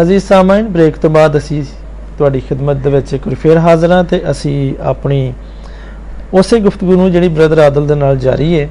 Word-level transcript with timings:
ਅਜ਼ੀਜ਼ 0.00 0.24
ਸਾਮਾਈਨ 0.24 0.68
break 0.68 0.96
ਤੋਂ 0.96 1.10
ਬਾਅਦ 1.10 1.36
ਅਸੀਂ 1.36 1.62
ਤੁਹਾਡੀ 2.18 2.40
ਖਿਦਮਤ 2.40 2.76
ਦੇ 2.76 2.90
ਵਿੱਚ 2.90 3.12
ਇੱਕ 3.14 3.26
ਵਾਰ 3.28 3.34
ਫੇਰ 3.34 3.58
ਹਾਜ਼ਰ 3.58 3.92
ਹਾਂ 3.92 4.02
ਤੇ 4.04 4.20
ਅਸੀਂ 4.30 4.56
ਆਪਣੀ 4.84 5.32
ਉਸੇ 6.34 6.58
ਗੁਫ਼ਤਗੂ 6.60 6.96
ਨੂੰ 6.96 7.10
ਜਿਹੜੀ 7.12 7.28
ਬ੍ਰਦਰ 7.28 7.58
ਆਦਲ 7.58 7.86
ਦੇ 7.86 7.94
ਨਾਲ 7.94 8.18
ਜਾਰੀ 8.18 8.58
ਹੈ 8.60 8.68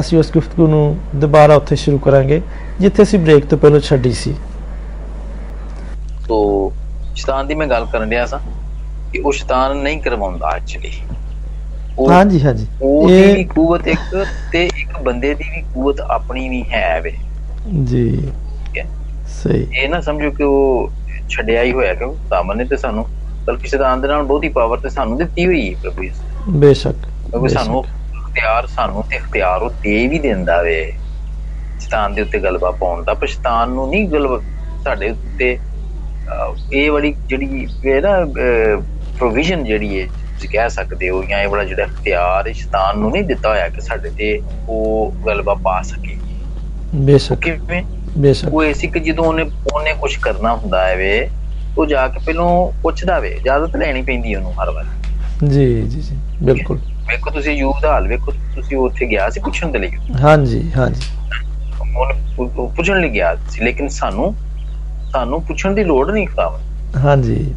ਅਸੀਂ 0.00 0.18
ਉਸ 0.18 0.30
ਗੁਫ਼ਤਗੂ 0.32 0.66
ਨੂੰ 0.66 0.96
ਦੁਬਾਰਾ 1.16 1.54
ਉੱਥੇ 1.54 1.76
ਸ਼ੁਰੂ 1.76 1.98
ਕਰਾਂਗੇ 1.98 2.40
ਜਿੱਥੇ 2.80 3.02
ਅਸੀਂ 3.02 3.18
ਬ੍ਰੇਕ 3.18 3.44
ਤੋਂ 3.44 3.58
ਪਹਿਲਾਂ 3.58 3.80
ਛੱਡੀ 3.80 4.12
ਸੀ। 4.12 4.34
ਤੋ 6.28 6.72
ਸ਼ੈਤਾਨ 7.16 7.46
ਦੀ 7.46 7.54
ਮੈਂ 7.54 7.66
ਗੱਲ 7.66 7.86
ਕਰਨ 7.86 8.10
ਰਿਹਾ 8.10 8.26
ਸਾਂ 8.26 8.38
ਕਿ 9.12 9.18
ਉਹ 9.18 9.32
ਸ਼ੈਤਾਨ 9.32 9.76
ਨਹੀਂ 9.76 10.00
ਕਰਵਾਉਂਦਾ 10.00 10.50
ਐਕਚੁਅਲੀ 10.56 10.90
ਹਾਂਜੀ 12.08 12.40
ਹਾਂਜੀ। 12.40 12.66
ਉਹਦੀ 12.82 13.32
ਵੀ 13.34 13.44
ਕੂਵਤ 13.44 13.86
ਇੱਕ 13.88 14.24
ਤੇ 14.52 14.64
ਇੱਕ 14.66 14.98
ਬੰਦੇ 15.02 15.34
ਦੀ 15.34 15.44
ਵੀ 15.50 15.62
ਕੂਵਤ 15.74 16.00
ਆਪਣੀ 16.00 16.48
ਵੀ 16.48 16.62
ਹੈ 16.72 17.00
ਵੇ। 17.00 17.12
ਜੀ। 17.84 18.08
ਠੀਕ 18.10 18.78
ਹੈ? 18.78 18.86
ਸਹੀ। 19.24 19.66
ਇਹ 19.74 19.88
ਨਾ 19.88 20.00
ਸਮਝੋ 20.00 20.30
ਕਿ 20.30 20.42
ਉਹ 20.44 20.90
ਛੱਡਿਆ 21.28 21.62
ਹੀ 21.62 21.72
ਹੋਇਆ 21.72 21.94
ਕਿ 21.94 22.04
ਸਾਮਨ 22.28 22.56
ਨੇ 22.56 22.64
ਤੇ 22.64 22.76
ਸਾਨੂੰ 22.76 23.06
ਬਲਕਿ 23.46 23.68
ਦੇ 23.96 24.08
ਨਾਲ 24.08 24.22
ਬਹੁਤੀ 24.24 24.48
ਪਾਵਰ 24.50 24.80
ਤੇ 24.80 24.88
ਸਾਨੂੰ 24.90 25.16
ਦਿੱਤੀ 25.18 25.46
ਹੋਈ 25.46 25.68
ਹੈ 25.68 25.78
ਪ੍ਰਭੂ 25.80 26.02
ਯਿਸੂ 26.02 26.26
ਬੇਸ਼ੱਕ 26.52 27.06
ਕਿਉਂਕਿ 27.26 27.48
ਸਾਨੂੰ 27.48 27.84
ਇਖਤਿਆਰ 28.14 28.66
ਸਾਨੂੰ 28.68 29.02
ਤੇ 29.04 29.16
ਇਖਤਿਆਰ 29.16 29.62
ਉਹ 29.62 29.70
ਦੇ 29.80 30.06
ਵੀ 30.08 30.18
ਦਿੰਦਾ 30.20 30.60
ਵੇ। 30.62 30.76
ਸ਼ੈਤਾਨ 31.80 32.14
ਦੇ 32.14 32.22
ਉੱਤੇ 32.22 32.38
ਗਲਬਾ 32.40 32.70
ਪਾਉਣ 32.72 33.02
ਦਾ 33.04 33.14
ਪਰ 33.14 33.26
ਸ਼ੈਤਾਨ 33.26 33.70
ਨੂੰ 33.70 33.88
ਨਹੀਂ 33.90 34.08
ਗਲਬਾ 34.08 34.40
ਸਾਡੇ 34.84 35.10
ਉੱਤੇ 35.10 35.56
ਇਹ 36.72 36.90
ਵਾਲੀ 36.90 37.12
ਜਿਹੜੀ 37.24 37.66
ਇਹ 37.84 38.00
ਨਾ 38.02 38.10
ਪ੍ਰੋਵੀਜ਼ਨ 39.16 39.64
ਜਿਹੜੀ 39.64 40.00
ਹੈ 40.00 40.06
ਤੁਸੀਂ 40.06 40.48
ਕਹਿ 40.50 40.68
ਸਕਦੇ 40.70 41.08
ਹੋ 41.10 41.22
ਜਾਂ 41.24 41.38
ਇਹ 41.40 41.48
ਵਾਲਾ 41.48 41.64
ਜਿਹੜਾ 41.64 41.84
ਇਖਤਿਆਰ 41.84 42.48
ਹੈ 42.48 42.52
ਸ਼ੈਤਾਨ 42.52 42.98
ਨੂੰ 42.98 43.10
ਨਹੀਂ 43.10 43.24
ਦਿੱਤਾ 43.24 43.48
ਹੋਇਆ 43.48 43.68
ਕਿ 43.68 43.80
ਸਾਡੇ 43.80 44.10
ਤੇ 44.10 44.40
ਉਹ 44.68 45.12
ਗਲਬਾ 45.26 45.54
ਪਾ 45.64 45.80
ਸਕੇ। 45.84 46.18
ਬੇਸ਼ੱਕ 46.96 47.40
ਕਿਵੇਂ? 47.40 47.82
ਬੇਸ਼ੱਕ। 48.18 48.52
ਉਹ 48.54 48.62
ਐਸੀ 48.64 48.86
ਕਿ 48.88 49.00
ਜਦੋਂ 49.00 49.24
ਉਹਨੇ 49.24 49.42
ਉਹਨੇ 49.74 49.92
ਕੁਝ 49.94 50.16
ਕਰਨਾ 50.16 50.54
ਹੁੰਦਾ 50.54 50.86
ਹੈ 50.86 50.96
ਵੇ 50.96 51.28
ਉਹ 51.78 51.86
ਜਾ 51.86 52.06
ਕੇ 52.08 52.18
ਪਹਿਲਾਂ 52.18 52.44
ਪੁੱਛਦਾ 52.82 53.18
ਵੇ 53.20 53.28
ਇਜਾਜ਼ਤ 53.30 53.76
ਲੈਣੀ 53.76 54.02
ਪੈਂਦੀ 54.02 54.34
ਉਹਨੂੰ 54.34 54.52
ਹਰ 54.54 54.70
ਵਾਰ। 54.70 54.84
ਜੀ 55.44 55.66
ਜੀ 55.82 56.00
ਜੀ 56.00 56.16
ਬਿਲਕੁਲ। 56.42 56.78
ਵੇਖੋ 57.08 57.30
ਤੁਸੀਂ 57.30 57.52
ਯੂਬ 57.52 57.80
ਦਾ 57.80 57.92
ਹਾਲ 57.92 58.06
ਵੇਖੋ 58.08 58.32
ਤੁਸੀਂ 58.54 58.76
ਉੱਥੇ 58.76 59.06
ਗਿਆ 59.06 59.28
ਸੀ 59.30 59.40
ਪੁੱਛਣ 59.40 59.70
ਦੇ 59.70 59.78
ਲਈ। 59.78 59.90
ਹਾਂਜੀ 60.22 60.62
ਹਾਂਜੀ। 60.76 61.00
ਉਹਨੇ 61.96 62.48
ਪੁੱਛਣ 62.68 63.00
ਲਈ 63.00 63.08
ਗਿਆ 63.08 63.34
ਸੀ 63.50 63.64
ਲੇਕਿਨ 63.64 63.88
ਸਾਨੂੰ 63.88 64.34
ਸਾਨੂੰ 65.12 65.42
ਪੁੱਛਣ 65.42 65.74
ਦੀ 65.74 65.84
ਲੋੜ 65.84 66.10
ਨਹੀਂ 66.10 66.26
ਖੁਦਾਵੰ 66.26 66.60
ਹਾਂਜੀ। 66.96 67.54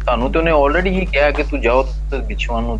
ਤੁਹਾਨੂੰ 0.00 0.30
ਤੇ 0.32 0.38
ਉਹਨੇ 0.38 0.50
ਆਲਰੇਡੀ 0.50 0.90
ਹੀ 0.90 1.04
ਕਿਹਾ 1.06 1.30
ਕਿ 1.30 1.42
ਤੂੰ 1.42 1.60
ਜਾਓ 1.60 1.82
ਤੇ 2.10 2.18
ਬਿਛੂਆਂ 2.18 2.60
ਨੂੰ 2.62 2.78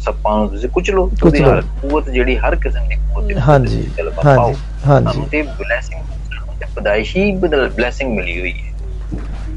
ਸੱਪਾਂ 0.00 0.36
ਨੂੰ 0.38 0.48
ਤੁਸੀਂ 0.48 0.68
ਕੁਚਲੋ 0.68 0.96
ਲਓ। 0.96 1.06
ਕੁਚਲੋ। 1.06 1.26
ਉਹਦੀ 1.26 1.42
ਹਰ 1.42 1.60
ਕੂਵਤ 1.82 2.08
ਜਿਹੜੀ 2.10 2.36
ਹਰ 2.36 2.56
ਕਿਸਮ 2.56 2.88
ਦੀ 2.88 3.34
ਹਾਂਜੀ। 3.38 3.82
ਹਾਂਜੀ। 4.26 4.54
ਹਾਂਜੀ। 4.90 5.24
ਤੇ 5.30 5.42
ਬਲੇਸਿੰਗ 5.42 6.04
ਤੇ 6.60 6.66
ਪਦਾਇਸ਼ੀ 6.76 7.30
ਬਦਲ 7.36 7.68
ਬਲੇਸਿੰਗ 7.70 8.14
ਮਿਲੀ 8.16 8.38
ਹੋਈ 8.40 8.52
ਹੈ। 8.54 8.72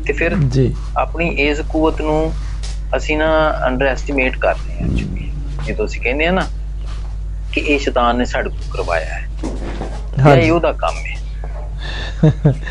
ਤੇ 0.08 0.14
ਫਿਰ 0.14 0.36
ਜੀ। 0.50 0.73
ਆਪਣੀ 0.98 1.28
ਇਸ 1.40 1.62
ਕੂਵਤ 1.70 2.02
ਨੂੰ 2.02 2.34
ਅਸੀਂ 2.98 3.17
ਨਾ 3.17 3.30
ਅੰਡਰ 3.67 3.86
ਐਸਟੀਮੇਟ 3.86 4.38
ਕਰਦੇ 4.38 4.73
ਹਾਂ। 4.73 4.88
ਜਦੋਂ 5.66 5.86
ਅਸੀਂ 5.86 6.02
ਕਹਿੰਦੇ 6.02 6.25
ਆ 6.28 6.31
ਨਾ 6.31 6.48
ਕਿ 7.53 7.62
ਇਹ 7.62 7.80
ਸ਼ੈਤਾਨ 7.80 8.17
ਨੇ 8.17 8.25
ਸਾਡੇ 8.25 8.50
ਕੋਲ 8.50 8.70
ਕਰਵਾਇਆ 8.72 9.06
ਹੈ। 9.06 9.28
ਜਾਂ 10.20 10.36
ਇਹ 10.36 10.52
ਉਹਦਾ 10.52 10.72
ਕੰਮ 10.73 10.98
ਹੈ। 10.98 11.16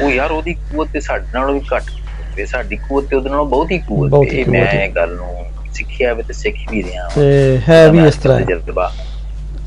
ਉਹ 0.00 0.10
ਯਾਰ 0.10 0.30
ਉਹਦੀ 0.30 0.54
ਕੂਵਤ 0.54 0.88
ਤੇ 0.92 1.00
ਸਾਡੇ 1.00 1.26
ਨਾਲੋਂ 1.34 1.54
ਵੀ 1.54 1.60
ਘੱਟ 1.74 1.90
ਤੇ 2.36 2.46
ਸਾਡੀ 2.46 2.76
ਕੂਵਤ 2.78 3.08
ਤੇ 3.08 3.16
ਉਹਦੇ 3.16 3.30
ਨਾਲੋਂ 3.30 3.46
ਬਹੁਤ 3.46 3.70
ਹੀ 3.70 3.78
ਕੂਵਤ 3.78 4.14
ਹੈ। 4.14 4.20
ਹੀ 4.24 4.40
ਇਹ 4.40 4.46
ਮੈਂ 4.46 4.64
ਹੈ। 4.64 4.84
ਇਹ 4.84 4.90
ਗੱਲ 4.92 5.14
ਨੂੰ 5.16 5.34
ਸਿੱਖਿਆ 5.74 6.12
ਵੀ 6.14 6.22
ਤੇ 6.22 6.32
ਸਿੱਖ 6.32 6.56
ਵੀ 6.70 6.82
ਰਿਹਾ। 6.82 7.08
ਤੇ 7.14 7.60
ਹੈ 7.68 7.86
ਵੀ 7.88 8.06
ਇਸ 8.06 8.14
ਤਰ੍ਹਾਂ 8.16 8.40
ਤਜਰਬਾ 8.40 8.90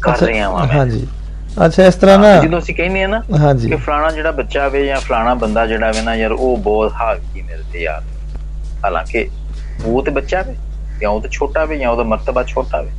ਕਰ 0.02 0.22
ਰਿਹਾ 0.22 0.50
ਮੈਂ। 0.52 0.68
ਹਾਂਜੀ। 0.70 1.08
ਅੱਛਾ 1.56 1.86
ਇਸ 1.86 1.96
ਤਰ੍ਹਾਂ 1.96 2.18
ਨਾ 2.20 2.36
ਜਦੋਂ 2.42 2.60
ਅਸੀਂ 2.60 2.76
ਕਹਿੰਦੇ 2.76 3.04
ਆ 3.04 3.08
ਨਾ 3.08 3.22
ਹਾਂਜੀ। 3.40 3.70
ਕਿ 3.70 3.76
ਫਲਾਣਾ 3.76 4.10
ਜਿਹੜਾ 4.12 4.32
ਬੱਚਾ 4.32 4.68
ਵੇ 4.68 4.86
ਜਾਂ 4.86 5.00
ਫਲਾਣਾ 5.00 5.34
ਬੰਦਾ 5.36 5.66
ਜਿਹੜਾ 5.68 5.92
ਵੇ 5.92 6.02
ਨਾ 6.02 6.16
ਯਾਰ 6.16 6.32
ਉਹ 6.32 6.56
ਬਹੁਤ 6.58 6.94
ਹਾਵੀ 6.94 7.42
ਮੇਰੇ 7.42 7.64
ਤੇ 7.72 7.82
ਯਾਰ 7.82 8.02
ਹਾਲਾਂਕਿ 8.84 9.28
ਉਹ 9.86 10.02
ਤੇ 10.04 10.12
ਬੱਚਾ 10.12 10.42
ਵੇ 10.42 10.56
ਜਾਂ 11.02 11.10
ਉਹ 11.10 11.22
ਤੇ 11.22 11.30
ਛੋਟਾ 11.32 11.64
ਵੇ 11.66 11.78
ਜਾਂ 11.78 11.90
ਉਹਦਾ 11.92 12.04
ਮਰਤਬਾ 12.04 12.44
ਛੋਟਾ 12.44 12.82
ਵੇ 12.82 12.92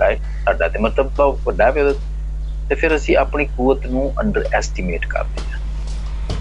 ਰਾਈਟ 0.00 0.18
ਸਾਡਾ 0.44 0.68
ਤੇ 0.68 0.78
ਮਰਤਬਾ 0.78 1.26
ਵੱਡਾ 1.44 1.70
ਵੇ 1.70 1.80
ਉਹਦਾ। 1.82 1.98
ਤੇ 2.68 2.74
ਫਿਰ 2.74 2.94
ਅਸੀਂ 2.96 3.16
ਆਪਣੀ 3.16 3.44
ਕੂਵਤ 3.46 3.86
ਨੂੰ 3.86 4.12
ਅੰਡਰ 4.20 4.44
ਐਸਟੀਮੇਟ 4.54 5.04
ਕਰਦੇ 5.06 5.40
ਹਾਂ। 5.42 5.58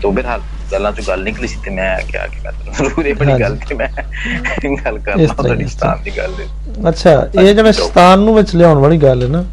ਤੋਂ 0.01 0.11
ਬਿਰਹਾਲ 0.11 0.41
ਗੱਲਾਂ 0.71 0.91
ਚੋਂ 0.91 1.03
ਗੱਲ 1.07 1.23
ਨਿਕਲੀ 1.23 1.47
ਸੀ 1.47 1.57
ਤੇ 1.65 1.71
ਮੈਂ 1.71 1.89
ਕਿਹਾ 2.03 2.25
ਕਿ 2.27 2.39
ਮੈਂ 2.43 2.51
ਜ਼ਰੂਰ 2.73 3.05
ਇਹ 3.05 3.15
ਬੜੀ 3.15 3.39
ਗੱਲ। 3.41 3.57
ਤੇ 3.69 3.75
ਮੈਂ 3.75 3.87
ਗੱਲ 4.77 4.99
ਕਰਨਾ 4.99 5.33
ਤੁਹਾਡੀ 5.33 5.67
ਸਤਾਨ 5.67 6.01
ਦੀ 6.03 6.11
ਗੱਲ। 6.17 6.33
ਹੈ 6.39 6.89
ਅੱਛਾ 6.89 7.11
ਇਹ 7.35 7.53
ਜਿਹੜਾ 7.53 7.71
ਸ਼ੈਤਾਨ 7.71 8.19
ਨੂੰ 8.19 8.35
ਵਿੱਚ 8.35 8.55
ਲਿਆਉਣ 8.55 8.77
ਵਾਲੀ 8.77 8.97
ਗੱਲ 8.97 9.23
ਹੈ 9.23 9.27
ਨਾ 9.27 9.43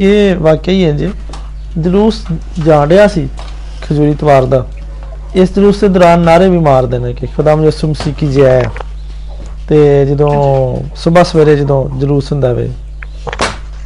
ਇਹ 0.00 0.36
ਵਾਕਈ 0.36 0.84
ਹੈ 0.84 0.90
ਜੀ 0.92 1.10
ਜਲੂਸ 1.78 2.24
ਜਾਂਡਿਆ 2.64 3.06
ਸੀ 3.06 3.28
ਖਜੂਰੀ 3.82 4.14
ਤਵਾਰ 4.14 4.44
ਦਾ। 4.44 4.66
ਇਸ 5.34 5.54
ਜਲੂਸ 5.54 5.80
ਦੇ 5.80 5.88
ਦੌਰਾਨ 5.88 6.20
ਨਾਰੇ 6.20 6.48
ਵੀ 6.48 6.58
ਮਾਰਦੇ 6.58 6.98
ਨੇ 6.98 7.12
ਕਿ 7.12 7.26
ਖੁਦਾਮ 7.26 7.64
ਯਿਸੂ 7.64 7.88
ਮਸੀਹ 7.88 8.14
ਕੀ 8.14 8.26
ਜੈ 8.26 8.62
ਤੇ 9.68 10.06
ਜਦੋਂ 10.06 10.32
ਸਵੇਰ 10.96 11.24
ਸਵੇਰੇ 11.24 11.56
ਜਦੋਂ 11.56 11.98
ਜਲੂਸ 11.98 12.32
ਹੁੰਦਾ 12.32 12.52
ਵੇ 12.52 12.70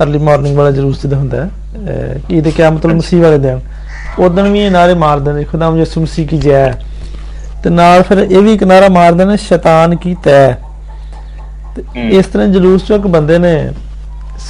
ਅਰਲੀ 0.03 0.19
ਮਾਰਨਿੰਗ 0.19 0.57
ਵਾਲਾ 0.57 0.71
ਜਲੂਸ 0.71 1.03
ਜਦੋਂ 1.03 1.19
ਹੁੰਦਾ 1.19 1.45
ਹੈ 1.45 1.51
ਕੀ 2.29 2.41
ਦੇ 2.41 2.51
ਕਿਆਮਤ 2.51 2.87
ਮਸੀਹ 2.87 3.23
ਵਾਲੇ 3.23 3.39
ਦਿਨ 3.39 3.61
ਉਦੋਂ 4.19 4.45
ਵੀ 4.45 4.61
ਇਹ 4.61 4.71
ਨਾਰੇ 4.71 4.95
ਮਾਰਦੇ 4.95 5.33
ਨੇ 5.33 5.45
ਖੁਦਾਮ 5.45 5.77
ਯਿਸੂ 5.77 6.01
ਮਸੀਹ 6.01 6.29
ਕੀ 6.29 6.39
ਜੈ 6.39 6.73
ਤੇ 7.65 7.71
ਨਾਲ 7.71 8.03
ਫਿਰ 8.03 8.19
ਇਹ 8.19 8.39
ਵੀ 8.39 8.53
ਇੱਕ 8.53 8.65
ਨਾਰਾ 8.65 8.89
ਮਾਰਦੇ 8.89 9.25
ਨੇ 9.25 9.37
ਸ਼ੈਤਾਨ 9.37 9.97
ਕੀ 9.97 10.17
ਤੈ 10.25 10.53
ਤੇ। 11.77 11.83
ਇਸ 12.09 12.27
ਤਰ੍ਹਾਂ 12.27 12.49
ਜਲੂਸ 12.49 12.85
ਚੋਂ 12.85 12.97
ਇੱਕ 12.97 13.07
ਬੰਦੇ 13.07 13.39
ਨੇ 13.39 13.71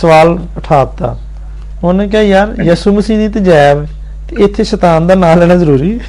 ਸਵਾਲ 0.00 0.38
ਉਠਾਤਾ। 0.56 1.16
ਉਹਨੇ 1.84 2.08
ਕਿਹਾ 2.08 2.22
ਯਾਰ 2.22 2.54
ਯਿਸੂ 2.64 2.92
ਮਸੀਹ 2.92 3.18
ਦੀ 3.18 3.28
ਤੇ 3.28 3.40
ਜੈ 3.40 3.74
ਵਾ, 3.74 3.86
ਤੇ 4.28 4.44
ਇੱਥੇ 4.44 4.64
ਸ਼ੈਤਾਨ 4.64 5.06
ਦਾ 5.06 5.14
ਨਾਮ 5.14 5.38
ਲੈਣਾ 5.38 5.54
ਜ਼ਰੂਰੀ? 5.54 6.00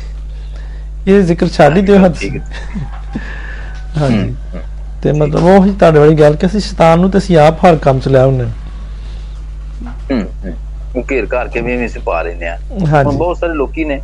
ਇਹ 1.07 1.21
ਜ਼ਿਕਰ 1.21 1.47
ਛੱਡ 1.47 1.77
ਹੀ 1.77 1.81
ਦਿਓ 1.81 1.97
ਹੱਥ। 2.05 2.23
ਹਾਂਜੀ। 3.97 4.35
ਤੇ 5.03 5.11
ਮਤਲਬ 5.11 5.43
ਉਹ 5.43 5.65
ਹੀ 5.65 5.71
ਤੁਹਾਡੇ 5.71 5.99
ਵਾਲੀ 5.99 6.15
ਗੱਲ 6.15 6.35
ਕਿ 6.35 6.47
ਅਸੀਂ 6.47 6.59
ਸ਼ੈਤਾਨ 6.59 6.99
ਨੂੰ 6.99 7.11
ਤੇ 7.11 7.17
ਅਸੀਂ 7.17 7.37
ਆਪ 7.37 7.65
ਹਰ 7.65 7.75
ਕੰਮ 7.75 7.99
ਚ 7.99 8.07
ਲਿਆ 8.07 8.25
ਹੁੰਨੇ 8.25 8.43
ਹੂੰ। 10.11 11.03
ਘੇਰ 11.11 11.25
ਘਰ 11.25 11.47
ਕੇ 11.47 11.61
ਵੀ 11.61 11.85
ਅਸੀਂ 11.85 12.01
ਪਾ 12.01 12.21
ਲੈਂਦੇ 12.21 12.47
ਆ। 12.47 12.57
ਹੁਣ 13.03 13.17
ਬਹੁਤ 13.17 13.37
ਸਾਰੇ 13.37 13.53
ਲੋਕੀ 13.53 13.85
ਨੇ। 13.85 14.01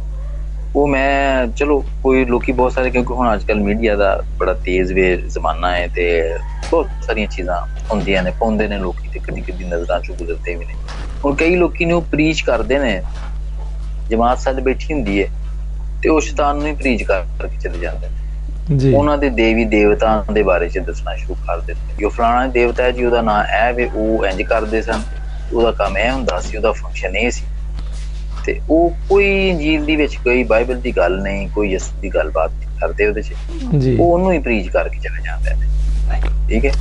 ਉਹ 0.76 0.88
ਮੈਂ 0.88 1.48
ਚਲੋ 1.48 1.86
ਕੋਈ 2.04 2.26
ਲੋਕੀ 2.26 2.52
ਬਹੁਤ 2.52 2.72
ਸਾਰੇ 2.72 2.90
ਕਿਉਂਕਿ 2.90 3.14
ਹੁਣ 3.14 3.34
ਅੱਜ 3.34 3.44
ਕੱਲ 3.44 3.60
ਮੀਡੀਆ 3.60 3.96
ਦਾ 3.96 4.24
ਬੜਾ 4.38 4.54
ਤੇਜ਼ 4.54 4.94
ਵੇ 4.94 5.16
ਜ਼ਮਾਨਾ 5.18 5.72
ਹੈ 5.72 5.88
ਤੇ 5.88 6.06
ਬਹੁਤ 6.72 6.88
ਸਾਰੀਆਂ 7.06 7.28
ਚੀਜ਼ਾਂ 7.28 7.62
ਹੁੰਦੀਆਂ 7.92 8.24
ਨੇ 8.24 8.32
ਪਾਉਂਦੇ 8.40 8.68
ਨੇ 8.68 8.78
ਲੋਕੀ 8.78 9.10
ਤੇ 9.14 9.20
ਕਦੀ 9.20 9.42
ਕਦੀ 9.42 9.66
ਨਜ਼ਰਾਂ 9.66 10.00
ਚੋਂ 10.00 10.16
ਗੁਜ਼ਰਦੇ 10.16 10.56
ਵੀ 10.56 10.66
ਨੇ। 10.66 10.74
ਹੁਣ 11.26 11.36
ਕਈ 11.36 11.56
ਲੋਕੀ 11.56 11.86
ਨੇ 11.86 11.94
ਉਹ 11.94 12.02
ਪ੍ਰੀਚ 12.02 12.42
ਕਰਦੇ 12.42 12.80
ਨੇ। 12.80 13.02
ਜਮਾਤ 14.10 14.40
ਸਾਡੇ 14.40 14.62
ਬੈਠੀ 14.62 14.94
ਹੁੰਦੀ 14.94 15.24
ਹੈ 15.24 15.28
ਤੇ 16.04 16.10
ਉਹ 16.10 16.22
ਸ਼ੈਤਾਨ 16.22 16.56
ਨੂੰ 16.58 16.68
ਹੀ 16.68 16.74
ਪ੍ਰੀਚ 16.76 17.04
ਕਰ 17.04 17.26
ਕਰਕੇ 17.40 17.58
ਚਲੇ 17.58 17.80
ਜਾਂਦੇ 17.80 18.08
ਨੇ। 18.08 18.16
ਜੀ। 18.78 18.94
ਉਹਨਾਂ 18.94 19.18
ਦੇ 19.18 19.30
ਦੇਵੀ 19.30 19.66
ਦੇਵਤਾ 19.66 20.26
ਦੇ 20.34 20.44
ਬਾਰੇ 20.44 20.70
ਚ 20.70 20.78
ਦੱਸਣਾ 20.80 21.16
ਸ਼ੁਰੂ 21.16 21.36
ਕਰ 21.36 21.60
ਦਿੰਦੇ 21.60 21.94
ਜੋ 22.00 22.10
ਫਲਾਣਾ 22.10 22.48
ਦੇਵਤਾ 22.48 22.84
ਹੈ 22.84 22.92
ਜੀ 22.92 23.06
ਉਹਦਾ 23.06 23.22
ਨਾਮ 23.22 23.46
ਇਹ 23.46 23.74
ਵੇ 23.74 23.90
ਉਹ 23.96 24.26
ਇੰਜ 24.26 24.42
ਕਰਦੇ 24.42 24.82
ਸਨ। 24.82 25.02
ਉਹਦਾ 25.54 25.72
ਕੰਮ 25.72 25.98
ਇਹ 25.98 26.12
ਹੁੰਦਾ 26.12 26.40
ਸੀ 26.40 26.58
ਉਹਦਾ 26.58 26.72
ਫੰਕਸ਼ਨ 26.72 27.16
ਇਹ 27.16 27.32
ਸੀ। 27.32 27.46
ਤੇ 28.46 28.62
ਉਹ 28.70 28.94
ਕੋਈ 29.10 29.50
ਇੰਜੀਲ 29.50 29.86
ਦੀ 29.86 29.96
ਵਿੱਚ 29.96 30.16
ਕੋਈ 30.16 30.44
ਬਾਈਬਲ 30.44 30.82
ਦੀ 30.82 30.92
ਗੱਲ 30.92 31.22
ਨਹੀਂ 31.22 31.50
ਕੋਈ 31.50 31.70
ਯਿਸੂ 31.72 32.02
ਦੀ 32.02 32.10
ਗੱਲਬਾਤ 32.10 32.52
ਕਰਦੇ 32.82 33.08
ਉਹਦੇ 33.08 33.22
ਚ। 33.22 33.34
ਜੀ। 33.78 33.98
ਉਹ 33.98 34.14
ਉਹਨੂੰ 34.14 34.32
ਹੀ 34.32 34.40
ਪ੍ਰੀਚ 34.40 34.68
ਕਰਕੇ 34.68 35.00
ਚਲੇ 35.00 35.22
ਜਾਂਦੇ 35.22 35.54
ਨੇ। 35.54 35.68
ਠੀਕ 36.50 36.66
ਹੈ? 36.66 36.72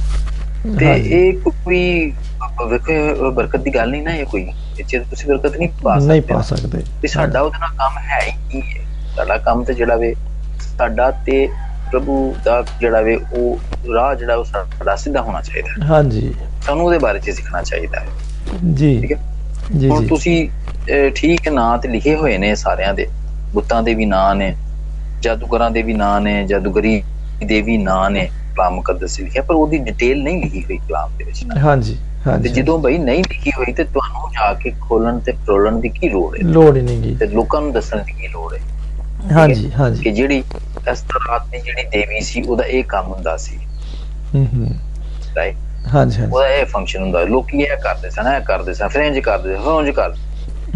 ਤੇ। 0.78 0.92
ਇਹ 0.96 1.32
ਕੋਈ 1.32 2.12
ਵੇਖੋ 2.68 2.92
ਇਹ 2.92 3.30
ਬਰਕਤ 3.32 3.60
ਦੀ 3.60 3.74
ਗੱਲ 3.74 3.90
ਨਹੀਂ 3.90 4.02
ਨਾ 4.02 4.10
ਇਹ 4.10 4.26
ਕੋਈ। 4.26 4.42
ਇਹ 4.80 4.84
ਚ 4.84 4.96
ਤੁਸੀਂ 5.10 5.28
ਬਰਕਤ 5.28 5.56
ਨਹੀਂ 5.56 5.68
ਪਾ 5.82 5.98
ਸਕਦੇ। 5.98 6.08
ਨਹੀਂ 6.08 6.22
ਪਾ 6.22 6.40
ਸਕਦੇ। 6.42 6.82
ਵੀ 7.02 7.08
ਸਾਡਾ 7.08 7.40
ਉਹਦੇ 7.40 7.58
ਨਾਲ 7.58 7.70
ਕੰਮ 7.78 7.98
ਹੈ 7.98 8.20
ਹੀ 8.20 8.32
ਕੀ 8.50 8.60
ਹੈ। 8.60 8.84
ਸਾਡਾ 9.16 9.36
ਕੰਮ 9.38 9.64
ਤੇ 9.64 9.74
ਜਿਹੜਾ 9.74 9.96
ਵੇ 9.96 10.14
ਸਾਡਾ 10.78 11.10
ਤੇ 11.10 11.48
ਪ੍ਰਭੂ 11.90 12.34
ਦਾ 12.44 12.64
ਜਿਹੜਾ 12.80 13.00
ਵੇ 13.00 13.18
ਉਹ 13.32 13.58
ਰਾਹ 13.94 14.14
ਜਿਹੜਾ 14.14 14.34
ਉਹ 14.36 14.44
ਸਾਡਾ 14.44 14.96
ਸਿੱਧਾ 14.96 15.22
ਹੋਣਾ 15.22 15.40
ਚਾਹੀਦਾ 15.42 15.72
ਹੈ। 15.72 15.86
ਹਾਂਜੀ। 15.86 16.34
ਸਾਨੂੰ 16.62 16.86
ਉਹਦੇ 16.86 16.98
ਬਾਰੇ 16.98 17.18
ਚ 17.20 17.30
ਸਿੱਖਣਾ 17.30 17.62
ਚਾਹੀਦਾ 17.62 18.00
ਹੈ। 18.00 18.06
ਜੀ। 18.74 19.00
ਠੀਕ 19.00 19.12
ਹੈ? 19.12 19.18
ਜੀ 19.76 19.88
ਹੁਣ 19.88 20.02
ਜੀ। 20.02 20.08
ਤੁਸੀਂ 20.08 20.48
ਠੀਕ 21.14 21.48
ਨਾਂ 21.48 21.78
ਤੇ 21.78 21.88
ਲਿਖੇ 21.88 22.14
ਹੋਏ 22.14 22.38
ਨੇ 22.38 22.54
ਸਾਰਿਆਂ 22.54 22.94
ਦੇ। 22.94 23.08
ਬੁੱਤਾਂ 23.52 23.82
ਦੇ 23.82 23.94
ਵੀ 23.94 24.06
ਨਾਂ 24.06 24.34
ਨੇ 24.34 24.54
ਜਾਦੂਗਰਾਂ 25.20 25.70
ਦੇ 25.70 25.82
ਵੀ 25.82 25.94
ਨਾਂ 25.94 26.20
ਨੇ 26.20 26.46
ਜਾਦੂਗਰੀ 26.46 27.02
ਦੇ 27.44 27.60
ਵੀ 27.62 27.78
ਨਾਂ 27.78 28.10
ਨੇ। 28.10 28.28
ਕਲਾਮ 28.60 28.74
ਮੁਕੱਦਸ 28.74 29.18
ਲਿਖਿਆ 29.20 29.42
ਪਰ 29.42 29.54
ਉਹਦੀ 29.54 29.78
ਡਿਟੇਲ 29.80 30.22
ਨਹੀਂ 30.22 30.42
ਲਿਖੀ 30.42 30.62
ਹੋਈ 30.64 30.76
ਕਲਾਮ 30.78 31.10
ਦੇ 31.18 31.24
ਵਿੱਚ। 31.24 31.44
ਹਾਂਜੀ 31.58 31.94
ਤੇ 31.94 32.00
ਹਾਂਜੀ 32.26 32.48
ਜਦੋਂ 32.50 32.78
ਬਈ 32.78 32.98
ਨਹੀਂ 32.98 33.22
ਲਿਖੀ 33.24 33.50
ਹੋਈ 33.50 33.72
ਤੇ 33.72 33.84
ਤੁਹਾਨੂੰ 33.86 34.30
ਜਾ 34.32 34.52
ਕੇ 34.54 34.70
ਖੋਲਣ 34.80 35.18
ਤੇ 35.18 35.32
ਫਰੋਲਣ 35.36 35.80
ਦੀ 35.80 35.88
ਕੀ 35.90 36.08
ਲੋੜ 36.08 36.34
ਹੈ? 36.36 36.42
ਲੋੜ 36.44 36.76
ਹੀ 36.76 36.82
ਨਹੀਂ 36.82 37.00
ਗੀ। 37.02 37.14
ਤੇ 37.14 37.26
ਲੋਕਾਂ 37.28 37.60
ਨੂੰ 37.60 37.72
ਦੱਸਣ 37.72 38.02
ਦੀ 38.04 38.12
ਕੀ 38.12 38.28
ਲੋੜ 38.28 38.52
ਹੈ? 38.54 38.60
ਹਾਂਜੀ 39.32 39.70
ਹਾਂਜੀ। 39.72 40.02
ਕਿ 40.02 40.10
ਜਿਹੜੀ 40.10 40.42
ਅਸਤਰਾਤ 40.92 41.46
ਦੀ 41.48 41.58
ਜਿਹੜੀ 41.60 41.82
ਦੇਵੀ 41.90 42.20
ਸੀ 42.20 42.42
ਉਹਦਾ 42.42 42.64
ਇਹ 42.66 42.84
ਕੰਮ 42.84 43.06
ਹੁੰਦਾ 43.06 43.36
ਸੀ। 43.36 43.56
ਹੂੰ 44.34 44.46
ਹੂੰ। 44.46 44.68
ਰਾਈਟ 45.36 45.56
ਹਾਂਜੀ 45.86 46.20
ਹਾਂਜੀ। 46.20 46.32
ਉਹਦਾ 46.32 46.48
ਇਹ 46.48 46.64
ਫੰਕਸ਼ਨ 46.66 47.02
ਹੁੰਦਾ। 47.02 47.22
ਲੋਕੀ 47.26 47.62
ਇਹ 47.62 47.76
ਕਰਦੇ 47.76 48.10
ਸਨ 48.10 48.26
ਇਹ 48.28 48.40
ਕਰਦੇ 48.40 48.74
ਸਨ 48.74 48.88
ਫਿਰ 48.88 49.02
ਇੰਜ 49.02 49.18
ਕਰਦੇ 49.20 49.54
ਫਿਰ 49.54 49.68
ਉਂਝ 49.68 49.90
ਕਰ 49.90 50.14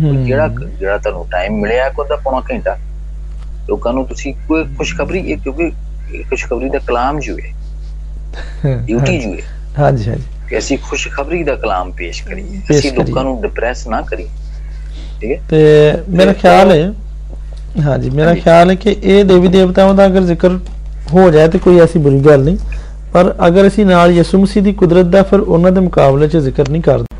ਹੂੰ। 0.00 0.24
ਜਿਹੜਾ 0.24 0.48
ਜਿਹੜਾ 0.48 0.98
ਤੁਹਾਨੂੰ 0.98 1.26
ਟਾਈਮ 1.30 1.60
ਮਿਲਿਆ 1.60 1.88
ਕੋਈ 1.90 2.06
ਦਾ 2.08 2.16
ਪੌਣਾ 2.16 2.40
ਘੰਟਾ 2.50 2.76
ਲੋਕਾਂ 3.68 3.92
ਨੂੰ 3.92 4.06
ਤੁਸੀਂ 4.06 4.34
ਕੋਈ 4.48 4.64
ਖੁਸ਼ਖਬਰੀ 4.78 5.20
ਇਹ 5.22 5.36
ਕਿਉਂਕਿ 5.38 5.70
ਖੁਸ਼ਖਬਰੀ 6.22 6.68
ਦਾ 6.70 6.78
ਕਲਾਮ 6.78 7.18
ਜੋ 7.20 7.36
ਹੈ 7.38 7.52
ਡਿਊਟੀ 8.66 9.18
ਜੋ। 9.18 9.32
ਹੈ 9.32 9.38
ਹਾਂਜੀ 9.78 10.10
ਹਾਂਜੀ। 10.10 10.22
ਕਿ 10.48 10.58
ਅਸੀਂ 10.58 10.78
ਖੁਸ਼ਖਬਰੀ 10.78 11.42
ਦਾ 11.42 11.54
ਕਲਾਮ 11.54 11.92
ਪੇਸ਼ 11.92 12.24
ਕਰੀਏ। 12.24 12.78
ਅਸੀਂ 12.78 12.92
ਲੋਕਾਂ। 12.92 13.24
ਨੂੰ 13.24 13.42
ਡਿਪਰੈਸ 13.42 13.86
ਨਾ 13.88 14.02
ਕਰੀਏ। 14.02 14.28
ਠੀਕ 15.20 15.32
ਹੈ? 15.32 15.42
ਤੇ 15.50 15.92
ਮੇਰਾ 16.08 16.32
ਖਿਆਲ 16.32 16.72
ਹੈ 16.72 16.92
ਹਾਂਜੀ 17.84 18.10
ਮੇਰਾ। 18.10 18.34
ਖਿਆਲ 18.34 18.70
ਹੈ 18.70 18.74
ਕਿ 18.74 18.96
ਇਹ 19.02 19.24
ਦੇਵੀ 19.24 19.48
ਦੇਵਤਾਵਾਂ 19.48 19.94
ਦਾ 19.94 20.06
ਅਗਰ 20.06 20.20
ਜ਼ਿਕਰ 20.20 20.50
ਹੋ 21.12 21.30
ਜਾਏ 21.30 21.48
ਤੇ 21.48 21.58
ਕੋਈ 21.58 21.78
ਐਸੀ 21.78 21.98
ਬੁਰੀ 21.98 22.18
ਗੱਲ 22.18 22.44
ਨਹੀਂ। 22.44 22.56
ਪਰ 23.12 23.34
ਅਗਰ 23.46 23.66
ਅਸੀਂ 23.66 23.86
ਨਾਲ 23.86 24.10
ਯਿਸੂ 24.10 24.38
ਮਸੀਹ 24.38 24.62
ਦੀ 24.62 24.72
ਕੁਦਰਤ 24.72 25.06
ਦਾ 25.06 25.22
ਫਿਰ 25.22 25.40
ਉਹਨਾਂ 25.40 25.72
ਦੇ 25.72 25.80
ਮੁਕਾਬਲੇ 25.80 26.28
'ਚ 26.28 26.36
ਜ਼ਿਕਰ 26.36 26.68
ਨਹੀਂ 26.68 26.82
ਕਰਦੇ। 26.82 27.13